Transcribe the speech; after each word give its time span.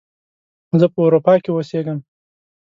زه 0.79 0.85
په 0.93 0.99
اروپا 1.05 1.33
کې 1.43 1.49
اوسیږم 1.51 1.99